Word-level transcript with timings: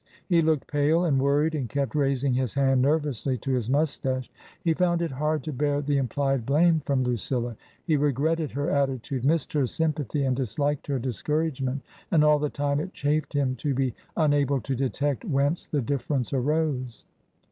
He 0.27 0.41
looked 0.41 0.65
pale 0.65 1.05
and 1.05 1.21
worried 1.21 1.53
and 1.53 1.69
kept 1.69 1.93
raising 1.93 2.33
his 2.33 2.55
hand 2.55 2.81
nervously 2.81 3.37
to 3.37 3.53
his 3.53 3.69
moustache. 3.69 4.31
He 4.63 4.73
found 4.73 5.03
it 5.03 5.11
hard 5.11 5.43
to 5.43 5.53
bear 5.53 5.79
the 5.79 5.99
implied 5.99 6.43
blame 6.43 6.79
from 6.79 7.03
Lucilla; 7.03 7.55
he 7.85 7.97
regretted 7.97 8.49
her 8.53 8.71
attitude, 8.71 9.23
missed 9.23 9.53
her 9.53 9.67
sympathy 9.67 10.23
and 10.23 10.35
disliked 10.35 10.87
her 10.87 10.97
discouragement; 10.97 11.83
and 12.09 12.23
all 12.23 12.39
the 12.39 12.49
time 12.49 12.79
it 12.79 12.93
chafed 12.93 13.33
him 13.33 13.53
to 13.57 13.75
be 13.75 13.93
unable 14.17 14.59
to 14.61 14.73
detect 14.75 15.23
whence 15.23 15.67
the 15.67 15.81
difference 15.83 16.33
arose. 16.33 17.05